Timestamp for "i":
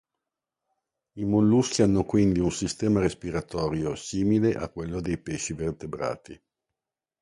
1.17-1.25